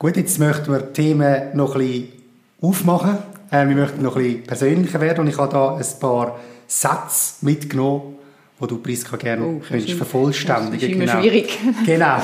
Gut, 0.02 0.18
jetzt 0.18 0.40
möchten 0.40 0.72
wir 0.72 0.80
die 0.80 0.94
Themen 0.94 1.56
noch 1.56 1.76
ein 1.76 1.82
bisschen 1.82 2.08
aufmachen. 2.60 3.20
Äh, 3.52 3.68
wir 3.68 3.76
möchten 3.76 4.02
noch 4.02 4.16
ein 4.16 4.24
bisschen 4.24 4.44
persönlicher 4.46 5.00
werden 5.00 5.20
und 5.20 5.28
ich 5.28 5.38
habe 5.38 5.54
da 5.54 5.76
ein 5.76 6.00
paar 6.00 6.40
Sätze 6.66 7.36
mitgenommen, 7.42 8.16
die 8.60 8.66
du 8.66 8.78
Priska 8.80 9.16
gerne 9.16 9.46
oh, 9.46 9.60
könntest 9.60 9.94
vervollständigen. 9.94 10.72
Das 10.72 10.82
ist 10.82 10.90
immer 10.90 11.06
genau. 11.06 11.20
schwierig. 11.20 11.60
genau. 11.86 12.20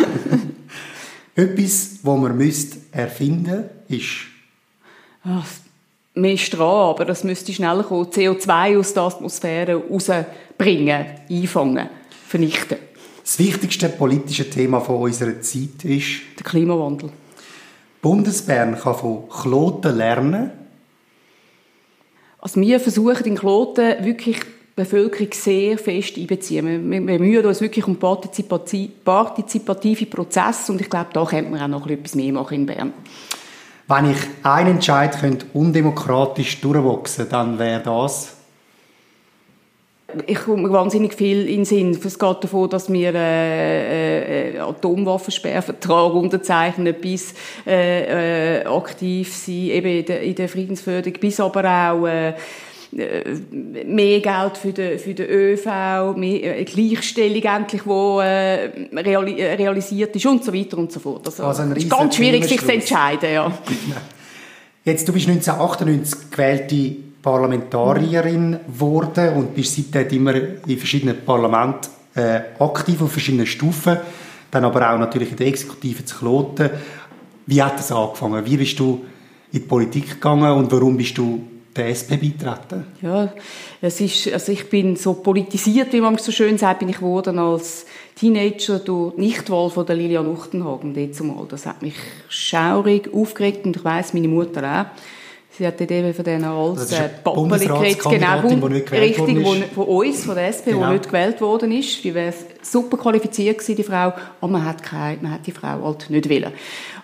Etwas, 1.35 1.99
was 2.01 2.19
man 2.19 2.35
müsste 2.35 2.77
erfinden 2.91 3.65
ist... 3.87 4.25
Ach, 5.23 5.45
mehr 6.15 6.37
Strahl, 6.37 6.89
aber 6.89 7.05
das 7.05 7.23
müsste 7.23 7.53
schneller 7.53 7.83
kommen. 7.83 8.07
CO2 8.07 8.79
aus 8.79 8.95
der 8.95 9.03
Atmosphäre 9.03 9.75
rausbringen, 9.75 11.05
einfangen, 11.29 11.89
vernichten. 12.27 12.79
Das 13.21 13.37
wichtigste 13.37 13.89
politische 13.89 14.49
Thema 14.49 14.81
von 14.81 14.95
unserer 14.95 15.39
Zeit 15.41 15.85
ist... 15.85 16.21
Der 16.39 16.43
Klimawandel. 16.43 17.11
Bundesbern 18.01 18.77
kann 18.77 18.95
von 18.95 19.29
Kloten 19.29 19.97
lernen? 19.97 20.51
Also 22.39 22.61
wir 22.61 22.79
versuchen 22.79 23.25
in 23.25 23.35
Kloten 23.35 24.05
wirklich 24.05 24.39
die 24.39 24.45
Bevölkerung 24.75 25.33
sehr 25.33 25.77
fest 25.77 26.17
einbeziehen. 26.17 26.89
Wir 26.89 27.01
bemühen 27.01 27.45
uns 27.45 27.59
wirklich 27.61 27.85
um 27.87 27.97
partizipative 27.97 30.05
Prozesse 30.05 30.71
und 30.71 30.79
ich 30.79 30.89
glaube, 30.89 31.09
da 31.13 31.25
könnte 31.25 31.51
man 31.51 31.61
auch 31.61 31.67
noch 31.67 31.85
etwas 31.87 32.15
mehr 32.15 32.31
machen 32.31 32.53
in 32.53 32.65
Bern. 32.65 32.93
Wenn 33.87 34.11
ich 34.11 34.17
einen 34.43 34.75
Entscheid 34.75 35.19
könnte 35.19 35.47
undemokratisch 35.53 36.61
durchwachsen 36.61 37.27
dann 37.29 37.57
wäre 37.57 37.81
das? 37.81 38.36
Ich 40.25 40.39
komme 40.39 40.71
wahnsinnig 40.71 41.13
viel 41.13 41.47
in 41.47 41.57
den 41.57 41.65
Sinn. 41.65 41.91
Es 41.91 42.17
geht 42.17 42.43
davon, 42.43 42.69
dass 42.69 42.91
wir 42.91 43.13
äh, 43.13 44.55
äh, 44.55 44.59
Atomwaffensperrvertrag 44.59 46.13
unterzeichnen, 46.15 46.95
bis 46.99 47.33
äh, 47.65 48.61
äh, 48.61 48.65
aktiv 48.65 49.33
sind, 49.33 49.69
eben 49.69 49.87
in 49.87 50.05
der, 50.05 50.21
in 50.21 50.35
der 50.35 50.49
Friedensförderung, 50.49 51.19
bis 51.19 51.39
aber 51.39 51.63
auch 51.65 52.07
äh, 52.07 52.29
äh 52.29 53.35
mehr 53.85 54.21
Geld 54.21 54.57
für 54.57 54.73
den, 54.73 54.97
für 54.97 55.13
den 55.13 55.29
ÖV, 55.29 55.65
mehr 56.15 56.59
äh, 56.59 56.63
Gleichstellung 56.63 57.43
endlich, 57.43 57.85
wo 57.85 58.19
äh, 58.21 58.69
reali 58.93 59.43
realisiert 59.43 60.15
ist 60.15 60.25
und 60.25 60.43
so 60.43 60.53
weiter 60.53 60.77
und 60.77 60.91
so 60.91 60.99
fort. 60.99 61.25
Also, 61.27 61.43
also 61.43 61.63
es 61.63 61.83
ist 61.83 61.89
ganz 61.89 62.15
schwierig, 62.15 62.45
sich 62.45 62.61
zu 62.61 62.71
entscheiden. 62.71 63.31
Ja. 63.31 63.51
Jetzt, 64.85 65.07
du 65.07 65.11
bist 65.11 65.27
1998 65.27 66.31
gewählte 66.31 67.06
Parlamentarierin 67.27 68.57
geworden 68.67 69.33
und 69.35 69.53
bist 69.53 69.75
seitdem 69.75 70.19
immer 70.19 70.33
in 70.65 70.77
verschiedenen 70.77 71.25
Parlamenten 71.25 71.89
äh, 72.15 72.39
aktiv 72.57 73.01
auf 73.01 73.11
verschiedenen 73.11 73.45
Stufen, 73.45 73.97
dann 74.49 74.63
aber 74.63 74.93
auch 74.93 74.97
natürlich 74.97 75.31
in 75.31 75.35
der 75.35 75.47
Exekutive 75.47 76.05
zu 76.05 76.19
Kloten. 76.19 76.69
Wie 77.45 77.61
hat 77.61 77.79
das 77.79 77.91
angefangen? 77.91 78.45
Wie 78.45 78.55
bist 78.55 78.79
du 78.79 79.01
in 79.51 79.59
die 79.59 79.67
Politik 79.67 80.11
gegangen 80.11 80.53
und 80.53 80.71
warum 80.71 80.95
bist 80.95 81.17
du 81.17 81.41
der 81.75 81.89
SP 81.91 82.15
beitreten? 82.15 82.85
Ja, 83.01 83.33
es 83.81 83.99
ist, 83.99 84.31
also 84.31 84.53
ich 84.53 84.69
bin 84.69 84.95
so 84.95 85.15
politisiert, 85.15 85.91
wie 85.91 85.99
man 85.99 86.17
so 86.17 86.31
schön 86.31 86.57
sagt, 86.57 86.79
bin 86.79 86.87
ich 86.87 86.99
geworden 86.99 87.39
als 87.39 87.87
Teenager 88.15 88.79
durch 88.79 89.15
die 89.15 89.21
Nichtwahl 89.21 89.69
von 89.69 89.85
der 89.85 89.97
Lilian 89.97 90.27
Uchtenhagen. 90.27 90.95
Das 91.49 91.65
hat 91.65 91.81
mich 91.81 91.95
schaurig 92.29 93.13
aufgeregt 93.13 93.65
und 93.65 93.75
ich 93.75 93.83
weiß 93.83 94.13
meine 94.13 94.29
Mutter 94.29 94.63
auch. 94.63 94.85
Sie 95.57 95.65
hat 95.65 95.81
eben 95.81 96.13
von 96.13 96.23
diesen 96.23 96.43
als 96.43 96.91
äh, 96.91 97.09
Pappeli 97.23 97.65
geredet, 97.65 98.03
genau, 98.03 98.47
richtig, 98.91 99.43
wo, 99.43 99.55
von 99.73 99.85
uns, 99.85 100.23
von 100.23 100.35
der 100.35 100.49
SP, 100.53 100.69
genau. 100.69 100.87
die 100.87 100.93
nicht 100.93 101.07
gewählt 101.07 101.41
worden 101.41 101.71
ist. 101.71 102.03
Die 102.03 102.13
wäre 102.13 102.33
super 102.71 102.97
qualifiziert 102.97 103.57
gewesen, 103.57 103.75
die 103.75 103.83
Frau, 103.83 104.13
aber 104.41 104.51
man 104.51 104.65
hat, 104.65 104.83
keine, 104.83 105.21
man 105.21 105.31
hat 105.31 105.47
die 105.47 105.51
Frau 105.51 105.83
halt 105.83 106.09
nicht 106.09 106.29
wollen. 106.29 106.51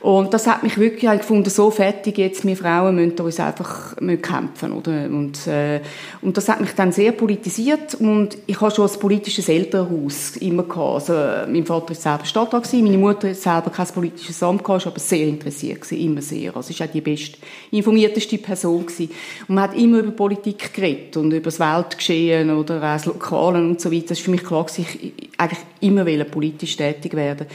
Und 0.03 0.34
das 0.34 0.48
hat 0.48 0.63
mich 0.63 0.77
wirklich 0.77 1.10
gefunden, 1.10 1.50
so 1.50 1.72
fertig 1.72 2.17
jetzt, 2.17 2.46
wir 2.46 2.58
Frauen 2.58 2.96
müssen 2.96 3.17
uns 3.22 3.39
einfach 3.39 4.00
müssen 4.01 4.22
kämpfen, 4.22 4.74
oder? 4.74 5.05
Und, 5.05 5.48
äh, 5.48 5.79
und 6.22 6.36
das 6.36 6.50
hat 6.50 6.60
mich 6.60 6.74
dann 6.74 6.91
sehr 6.91 7.13
politisiert 7.13 7.96
und 7.96 8.38
ich 8.46 8.60
habe 8.60 8.75
schon 8.75 8.89
ein 8.89 9.00
politisches 9.00 9.48
Elternhaus 9.48 10.36
immer 10.38 10.63
gehabt. 10.63 11.10
Also, 11.10 11.13
mein 11.50 11.65
Vater 11.65 11.89
war 11.89 11.96
selber 11.96 12.25
Stadtrat 12.25 12.63
gewesen, 12.63 12.84
meine 12.84 12.98
Mutter 12.98 13.29
hat 13.29 13.38
selber 13.38 13.70
kein 13.70 13.88
politisches 13.88 14.43
Amt 14.43 14.65
gehabt, 14.65 14.88
aber 14.88 15.00
sehr 15.00 15.25
interessiert 15.25 15.79
gewesen, 15.79 16.05
immer 16.05 16.22
sehr. 16.22 16.53
Also, 16.53 16.72
ist 16.72 16.82
auch 16.82 16.91
die 16.91 17.00
best 17.00 17.38
informierteste 17.72 18.38
Person 18.39 18.86
gewesen. 18.86 19.10
Und 19.48 19.55
man 19.55 19.63
hat 19.63 19.77
immer 19.77 20.00
über 20.00 20.12
Politik 20.12 20.74
geredet 20.74 21.15
und 21.15 21.32
über 21.32 21.46
das 21.46 21.62
Weltgeschehen 21.62 22.51
oder 22.51 22.75
auch 22.75 22.82
das 22.82 23.05
Lokale 23.05 23.60
und 23.60 23.79
so 23.79 23.89
weiter. 23.89 24.08
Das 24.10 24.20
ist 24.20 24.25
für 24.25 24.32
mich 24.32 24.43
klar 24.43 24.65
gewesen, 24.65 24.86
ich 25.00 25.52
eigentlich 25.57 25.81
immer 25.81 26.24
politisch 26.25 26.75
tätig 26.75 27.13
werden 27.13 27.48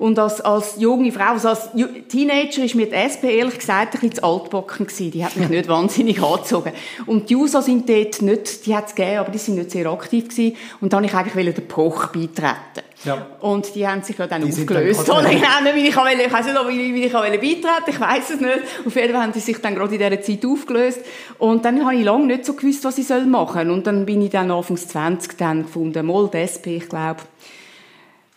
und 0.00 0.18
als, 0.18 0.40
als 0.40 0.76
junge 0.78 1.12
Frau, 1.12 1.32
also 1.32 1.50
als 1.50 1.68
Teenager 2.08 2.64
ist 2.64 2.74
mir 2.74 2.86
die 2.86 2.94
SP 2.96 3.36
ehrlich 3.36 3.58
gesagt 3.58 3.94
ein 3.94 4.00
bisschen 4.00 4.14
zu 4.14 4.24
altbacken 4.24 4.86
gewesen. 4.86 5.10
Die 5.10 5.22
hat 5.22 5.36
mich 5.36 5.50
nicht 5.50 5.68
wahnsinnig 5.68 6.22
angezogen. 6.22 6.72
Und 7.04 7.28
die 7.28 7.36
USA 7.36 7.60
sind 7.60 7.86
dort 7.86 8.22
nicht, 8.22 8.64
die 8.64 8.74
hat 8.74 8.88
es 8.88 8.94
gegeben, 8.94 9.18
aber 9.18 9.30
die 9.30 9.36
sind 9.36 9.56
nicht 9.56 9.70
sehr 9.70 9.86
aktiv 9.90 10.30
gewesen. 10.30 10.56
Und 10.80 10.94
dann 10.94 11.02
wollte 11.02 11.28
ich 11.28 11.34
eigentlich 11.36 11.54
den 11.54 11.68
Poch 11.68 12.06
beitreten. 12.06 12.86
Ja. 13.04 13.26
Und 13.40 13.74
die 13.74 13.86
haben 13.86 14.02
sich 14.02 14.16
ja 14.16 14.26
dann 14.26 14.42
die 14.42 14.50
aufgelöst. 14.50 15.06
Dann 15.06 15.24
genau, 15.24 15.74
wie 15.74 15.88
ich, 15.88 15.96
wollte, 15.96 16.22
ich 16.22 16.32
weiss 16.32 16.46
nicht, 16.46 16.68
wie 16.68 17.04
ich 17.04 17.12
beitreten 17.12 17.90
ich 17.90 18.00
weiß 18.00 18.30
es 18.30 18.40
nicht. 18.40 18.58
Auf 18.86 18.96
jeden 18.96 19.12
Fall 19.12 19.22
haben 19.22 19.32
die 19.32 19.40
sich 19.40 19.58
dann 19.58 19.74
gerade 19.74 19.94
in 19.94 20.00
dieser 20.00 20.22
Zeit 20.22 20.46
aufgelöst. 20.46 21.00
Und 21.36 21.66
dann 21.66 21.84
habe 21.84 21.96
ich 21.96 22.04
lange 22.04 22.24
nicht 22.24 22.46
so 22.46 22.54
gewusst, 22.54 22.84
was 22.84 22.96
ich 22.96 23.08
machen 23.26 23.66
soll. 23.66 23.70
Und 23.70 23.86
dann 23.86 24.06
bin 24.06 24.22
ich 24.22 24.30
dann 24.30 24.50
anfangs 24.50 24.88
20 24.88 25.36
dann 25.36 25.64
gefunden, 25.64 26.06
mal 26.06 26.30
die 26.32 26.38
SP, 26.40 26.76
ich 26.78 26.88
glaube, 26.88 27.20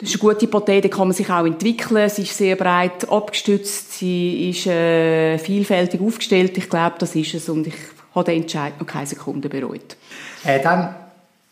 das 0.04 0.14
ist 0.14 0.22
eine 0.22 0.34
gute 0.34 0.48
Partei, 0.48 0.82
die 0.82 0.90
kann 0.90 1.08
man 1.08 1.16
sich 1.16 1.30
auch 1.30 1.46
entwickeln. 1.46 2.10
Sie 2.10 2.24
ist 2.24 2.38
sehr 2.38 2.56
breit 2.56 3.10
abgestützt, 3.10 3.94
sie 3.94 4.50
ist 4.50 4.68
äh, 4.68 5.38
vielfältig 5.38 6.02
aufgestellt. 6.02 6.58
Ich 6.58 6.70
glaube, 6.70 6.96
das 7.00 7.16
ist 7.16 7.34
es 7.34 7.48
und 7.48 7.68
ich 7.68 7.76
habe 8.14 8.26
den 8.26 8.42
Entscheid 8.42 8.74
noch 8.80 8.86
keine 8.86 9.08
Sekunde 9.08 9.48
bereut. 9.48 9.96
Äh, 10.44 10.62
dann 10.62 10.94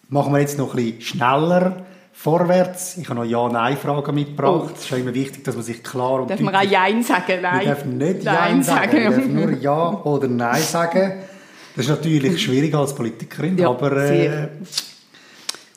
machen 0.09 0.33
wir 0.33 0.39
jetzt 0.39 0.57
noch 0.57 0.75
ein 0.75 0.83
bisschen 0.83 1.01
schneller 1.01 1.85
vorwärts. 2.11 2.97
Ich 2.97 3.09
habe 3.09 3.21
noch 3.21 3.25
Ja-Nein-Fragen 3.25 4.13
mitgebracht. 4.13 4.65
Oh. 4.65 4.69
Es 4.75 4.83
ist 4.83 4.89
ja 4.89 4.97
immer 4.97 5.13
wichtig, 5.13 5.43
dass 5.45 5.55
man 5.55 5.63
sich 5.63 5.81
klar 5.81 6.21
und 6.21 6.29
Darf 6.29 6.39
man 6.41 6.55
auch 6.55 6.61
Jein 6.61 7.01
sagen? 7.03 7.41
Nein. 7.41 7.61
Wir 7.61 7.67
dürfen 7.67 7.97
nicht 7.97 8.23
Nein 8.23 8.63
sagen. 8.63 8.91
Wir 8.91 9.09
dürfen 9.09 9.35
nur 9.35 9.51
Ja 9.59 10.01
oder 10.03 10.27
Nein 10.27 10.61
sagen. 10.61 11.13
Das 11.75 11.85
ist 11.85 11.89
natürlich 11.89 12.41
schwierig 12.41 12.75
als 12.75 12.93
Politikerin, 12.93 13.57
ja, 13.57 13.69
aber 13.69 13.95
äh, 13.95 14.49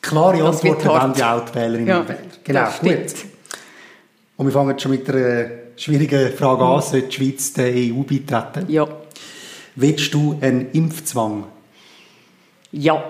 Klare 0.07 0.43
Antworten 0.43 0.87
wollen 0.87 1.13
die 1.13 1.23
auch 1.23 1.45
die 1.45 1.55
Wählerinnen 1.55 1.87
ja, 1.87 1.99
und 1.99 2.09
Wähler. 2.09 2.19
Genau, 2.43 2.69
gut. 2.79 3.15
Und 4.37 4.45
wir 4.45 4.53
fangen 4.53 4.79
schon 4.79 4.91
mit 4.91 5.09
einer 5.09 5.49
schwierigen 5.75 6.31
Frage 6.33 6.63
an. 6.63 6.81
Sollte 6.81 7.07
die 7.07 7.15
Schweiz 7.15 7.53
der 7.53 7.73
EU 7.73 8.03
beitreten? 8.03 8.69
Ja. 8.69 8.87
Willst 9.75 10.13
du 10.13 10.37
einen 10.41 10.71
Impfzwang? 10.71 11.45
Ja. 12.71 13.03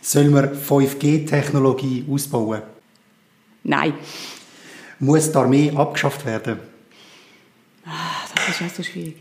Sollen 0.00 0.34
wir 0.34 0.52
5G-Technologie 0.52 2.04
ausbauen? 2.10 2.62
Nein. 3.64 3.94
Muss 4.98 5.30
die 5.30 5.36
Armee 5.36 5.72
abgeschafft 5.74 6.24
werden? 6.24 6.58
Ah, 7.84 7.90
das 8.34 8.48
ist 8.48 8.62
auch 8.62 8.76
so 8.76 8.82
schwierig. 8.82 9.16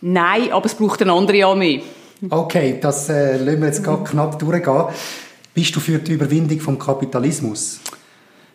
Nein, 0.00 0.52
aber 0.52 0.66
es 0.66 0.74
braucht 0.74 1.00
eine 1.02 1.12
andere 1.12 1.44
Armee. 1.44 1.82
Okay, 2.28 2.78
das 2.80 3.08
äh, 3.08 3.36
lassen 3.36 3.60
wir 3.60 3.68
jetzt 3.68 3.84
gerade 3.84 4.02
knapp 4.04 4.38
durchgehen. 4.38 4.86
Bist 5.58 5.74
du 5.74 5.80
für 5.80 5.98
die 5.98 6.12
Überwindung 6.12 6.60
vom 6.60 6.78
Kapitalismus? 6.78 7.80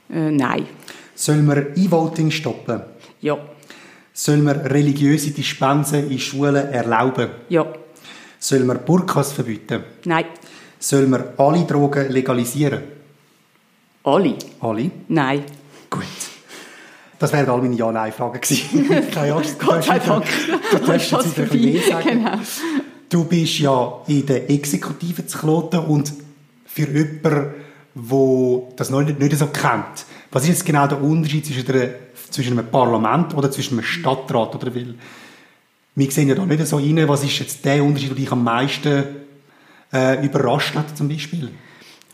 Äh, 0.10 0.32
nein. 0.32 0.66
Sollen 1.14 1.46
wir 1.46 1.76
E-Voting 1.76 2.32
stoppen? 2.32 2.80
Ja. 3.20 3.38
Sollen 4.14 4.46
wir 4.46 4.56
religiöse 4.72 5.32
Dispensen 5.32 6.10
in 6.10 6.18
Schulen 6.18 6.56
erlauben? 6.56 7.28
Ja. 7.50 7.66
Sollen 8.40 8.68
wir 8.68 8.76
Burkas 8.76 9.34
verbieten? 9.34 9.84
Nein. 10.06 10.28
Soll 10.80 11.08
man 11.08 11.26
alle 11.36 11.66
Drogen 11.66 12.10
legalisieren? 12.10 12.84
Alle? 14.06 14.36
Alle? 14.62 14.90
Nein. 15.10 15.44
Gut. 15.90 16.04
Das 17.20 17.34
wären 17.34 17.50
all 17.50 17.62
meine 17.64 17.76
Ja-Nein-Fragen 17.76 18.40
gewesen. 18.40 19.12
Keine 19.12 19.34
Angst. 19.34 19.60
Gott 19.60 19.84
sei 19.84 20.00
Dank. 20.00 20.24
Du 20.72 20.78
darfst 20.78 21.12
jetzt 21.12 21.38
wieder 21.38 21.54
mehr 21.54 21.82
sagen. 21.82 22.10
Genau. 22.24 22.40
Du 23.10 23.26
bist 23.26 23.60
ja 23.60 24.02
in 24.08 24.26
der 24.26 24.50
Exekutive 24.50 25.28
zu 25.28 25.38
Kloten 25.38 25.82
und 25.82 26.23
für 26.74 26.88
jemanden, 26.88 27.54
der 27.96 28.76
das 28.76 28.90
noch 28.90 29.02
nicht, 29.02 29.20
nicht 29.20 29.38
so 29.38 29.48
kennt, 29.48 30.06
was 30.32 30.44
ist 30.44 30.50
jetzt 30.50 30.66
genau 30.66 30.88
der 30.88 31.02
Unterschied 31.02 31.46
zwischen, 31.46 31.66
der, 31.66 31.92
zwischen 32.32 32.58
einem 32.58 32.68
Parlament 32.68 33.36
oder 33.36 33.52
zwischen 33.52 33.78
einem 33.78 33.84
Stadtrat? 33.84 34.56
Oder 34.56 34.74
weil 34.74 34.96
wir 35.96 36.12
sehen 36.12 36.28
ja 36.28 36.34
da 36.34 36.46
nicht 36.46 36.66
so 36.66 36.78
rein, 36.78 37.08
was 37.08 37.24
ist 37.24 37.38
jetzt 37.38 37.64
der 37.64 37.84
Unterschied, 37.84 38.10
der 38.10 38.16
dich 38.16 38.32
am 38.32 38.44
meisten 38.44 39.04
äh, 39.94 40.26
überrascht 40.26 40.74
hat 40.74 40.98
zum 40.98 41.08
Beispiel? 41.08 41.52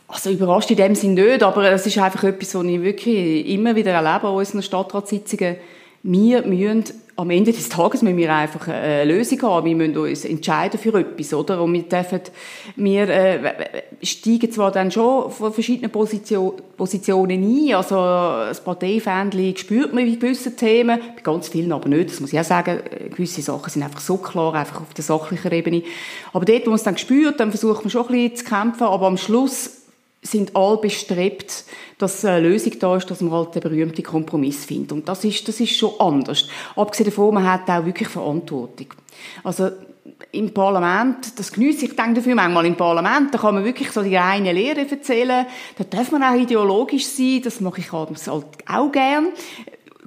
Also 0.06 0.30
überrascht 0.30 0.70
in 0.70 0.76
dem 0.76 0.94
Sinn 0.94 1.14
nicht, 1.14 1.42
aber 1.42 1.70
es 1.72 1.86
ist 1.86 1.96
einfach 1.96 2.24
etwas, 2.24 2.54
was 2.54 2.64
ich 2.64 2.82
wirklich 2.82 3.48
immer 3.48 3.74
wieder 3.74 3.92
erlebe 3.92 4.28
an 4.28 4.34
unseren 4.34 4.62
Stadtratssitzungen. 4.62 5.56
Wir 6.02 6.42
müssen 6.46 6.84
am 7.16 7.30
Ende 7.30 7.52
des 7.52 7.68
Tages 7.68 8.02
müssen 8.02 8.16
wir 8.16 8.34
einfach 8.34 8.68
eine 8.68 9.04
Lösung 9.04 9.42
haben. 9.42 9.66
Wir 9.66 9.76
müssen 9.76 9.96
uns 9.96 10.24
entscheiden 10.24 10.78
für 10.78 10.98
etwas, 10.98 11.34
oder? 11.34 11.62
Und 11.62 11.72
wir 11.72 11.82
dürfen, 11.82 12.20
wir 12.76 13.08
äh, 13.08 13.82
steigen 14.02 14.50
zwar 14.50 14.70
dann 14.70 14.90
schon 14.90 15.30
von 15.30 15.52
verschiedenen 15.52 15.90
Position, 15.90 16.54
Positionen 16.76 17.42
ein. 17.42 17.74
Also 17.74 17.96
das 17.96 18.62
Parteifähnchen 18.62 19.56
spürt 19.56 19.92
man 19.92 20.04
bei 20.04 20.16
gewissen 20.16 20.56
Themen, 20.56 20.98
bei 21.16 21.22
ganz 21.22 21.48
vielen 21.48 21.72
aber 21.72 21.88
nicht. 21.88 22.10
Das 22.10 22.20
muss 22.20 22.32
ich 22.32 22.40
auch 22.40 22.44
sagen. 22.44 22.80
Gewisse 23.10 23.42
Sachen 23.42 23.70
sind 23.70 23.82
einfach 23.82 24.00
so 24.00 24.16
klar, 24.16 24.54
einfach 24.54 24.80
auf 24.80 24.94
der 24.94 25.04
sachlichen 25.04 25.52
Ebene. 25.52 25.82
Aber 26.32 26.44
dort, 26.44 26.64
wo 26.64 26.70
man 26.70 26.76
es 26.76 26.84
dann 26.84 26.96
spürt, 26.96 27.40
dann 27.40 27.50
versucht 27.50 27.84
man 27.84 27.90
schon 27.90 28.06
ein 28.06 28.12
bisschen 28.12 28.36
zu 28.36 28.44
kämpfen. 28.44 28.84
Aber 28.84 29.06
am 29.06 29.18
Schluss 29.18 29.79
sind 30.22 30.54
alle 30.54 30.76
bestrebt, 30.76 31.64
dass 31.98 32.24
eine 32.24 32.48
Lösung 32.48 32.78
da 32.78 32.96
ist, 32.96 33.10
dass 33.10 33.20
man 33.20 33.32
halt 33.32 33.54
den 33.54 33.62
berühmten 33.62 34.02
Kompromiss 34.02 34.64
findet. 34.64 34.92
Und 34.92 35.08
das 35.08 35.24
ist, 35.24 35.46
das 35.48 35.60
ist 35.60 35.76
schon 35.76 35.98
anders. 35.98 36.46
Abgesehen 36.76 37.10
davon, 37.10 37.34
man 37.34 37.50
hat 37.50 37.68
auch 37.70 37.84
wirklich 37.84 38.08
Verantwortung. 38.08 38.88
Also, 39.42 39.70
im 40.32 40.52
Parlament, 40.52 41.38
das 41.38 41.52
genieße 41.52 41.86
ich, 41.86 41.96
denke 41.96 42.14
dafür 42.14 42.34
manchmal 42.34 42.66
im 42.66 42.76
Parlament, 42.76 43.34
da 43.34 43.38
kann 43.38 43.54
man 43.54 43.64
wirklich 43.64 43.90
so 43.90 44.02
die 44.02 44.16
reine 44.16 44.52
Lehre 44.52 44.88
erzählen, 44.88 45.46
da 45.76 45.84
darf 45.84 46.12
man 46.12 46.22
auch 46.22 46.34
ideologisch 46.34 47.06
sein, 47.06 47.40
das 47.42 47.60
mache 47.60 47.80
ich 47.80 47.90
halt 47.90 48.10
auch 48.66 48.92
gern. 48.92 49.28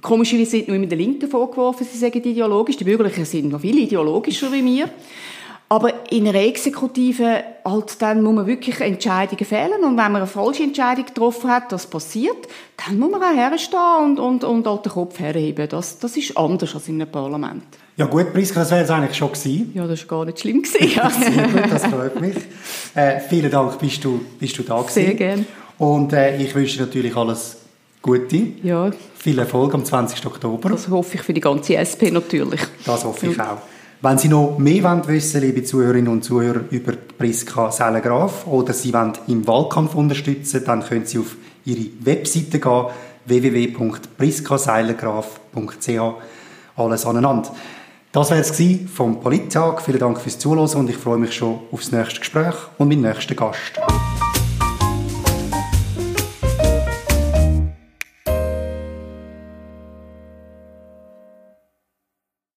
Komischerweise 0.00 0.50
sind 0.50 0.68
nur 0.68 0.76
immer 0.76 0.86
der 0.86 0.98
Linken 0.98 1.28
vorgeworfen, 1.28 1.86
sie 1.90 1.98
sagen 1.98 2.22
ideologisch, 2.22 2.76
die 2.76 2.84
Bürgerlichen 2.84 3.24
sind 3.24 3.50
noch 3.50 3.60
viel 3.60 3.78
ideologischer 3.78 4.52
wie 4.52 4.64
wir. 4.64 4.90
Aber 5.74 6.12
in 6.12 6.28
einer 6.28 6.38
Exekutive 6.38 7.42
halt, 7.64 8.00
dann 8.00 8.22
muss 8.22 8.32
man 8.32 8.46
wirklich 8.46 8.80
Entscheidungen 8.80 9.44
fällen 9.44 9.82
und 9.82 9.96
wenn 9.96 10.12
man 10.12 10.16
eine 10.16 10.28
falsche 10.28 10.62
Entscheidung 10.62 11.04
getroffen 11.04 11.50
hat, 11.50 11.72
das 11.72 11.88
passiert, 11.88 12.46
dann 12.76 12.96
muss 12.96 13.10
man 13.10 13.20
auch 13.20 13.34
herstehen 13.34 14.04
und, 14.04 14.20
und, 14.20 14.44
und 14.44 14.68
halt 14.68 14.84
den 14.84 14.92
Kopf 14.92 15.18
herheben. 15.18 15.68
Das, 15.68 15.98
das 15.98 16.16
ist 16.16 16.38
anders 16.38 16.76
als 16.76 16.86
in 16.86 17.02
einem 17.02 17.10
Parlament. 17.10 17.64
Ja 17.96 18.06
gut, 18.06 18.32
Priska, 18.32 18.60
das 18.60 18.70
wäre 18.70 18.82
jetzt 18.82 18.90
eigentlich 18.92 19.16
schon 19.16 19.32
gewesen. 19.32 19.72
Ja, 19.74 19.84
das 19.88 20.08
war 20.08 20.18
gar 20.18 20.24
nicht 20.26 20.38
schlimm. 20.38 20.62
Gewesen. 20.62 20.78
Sehr 21.34 21.48
gut, 21.48 21.72
das 21.72 21.86
freut 21.86 22.20
mich. 22.20 22.36
Äh, 22.94 23.18
vielen 23.28 23.50
Dank, 23.50 23.76
bist 23.80 24.04
du, 24.04 24.20
bist 24.38 24.56
du 24.56 24.62
da 24.62 24.80
gewesen. 24.80 24.92
Sehr 24.92 25.14
gerne. 25.14 25.44
Und 25.78 26.12
äh, 26.12 26.36
ich 26.36 26.54
wünsche 26.54 26.76
dir 26.76 26.86
natürlich 26.86 27.16
alles 27.16 27.56
Gute. 28.00 28.46
Ja. 28.62 28.92
Viel 29.16 29.40
Erfolg 29.40 29.74
am 29.74 29.84
20. 29.84 30.24
Oktober. 30.24 30.68
Das 30.68 30.86
hoffe 30.86 31.16
ich 31.16 31.22
für 31.22 31.34
die 31.34 31.40
ganze 31.40 31.74
SP 31.74 32.12
natürlich. 32.12 32.60
Das 32.86 33.04
hoffe 33.04 33.26
ich 33.26 33.40
auch. 33.40 33.58
Wenn 34.04 34.18
Sie 34.18 34.28
noch 34.28 34.58
mehr 34.58 34.82
wollen 34.82 35.08
wissen 35.08 35.40
liebe 35.40 35.64
Zuhörerinnen 35.64 36.12
und 36.12 36.22
Zuhörer, 36.22 36.60
über 36.70 36.92
Priska 36.92 37.72
Sellengraf 37.72 38.46
oder 38.46 38.74
Sie 38.74 38.92
wollen 38.92 39.14
im 39.28 39.46
Wahlkampf 39.46 39.94
unterstützen, 39.94 40.62
dann 40.66 40.84
können 40.84 41.06
Sie 41.06 41.20
auf 41.20 41.36
Ihre 41.64 41.86
Webseite 42.00 42.60
gehen, 42.60 42.84
www.priskaseilengraf.ch. 43.24 45.88
Alles 46.76 47.06
aneinander. 47.06 47.50
Das 48.12 48.30
war 48.30 48.36
es 48.36 48.62
vom 48.94 49.20
Polittag. 49.20 49.80
Vielen 49.80 50.00
Dank 50.00 50.20
fürs 50.20 50.38
Zuhören 50.38 50.68
und 50.68 50.90
ich 50.90 50.98
freue 50.98 51.16
mich 51.16 51.34
schon 51.34 51.60
aufs 51.72 51.90
nächste 51.90 52.20
Gespräch 52.20 52.56
und 52.76 52.88
meinen 52.88 53.00
nächsten 53.00 53.34
Gast. 53.34 53.80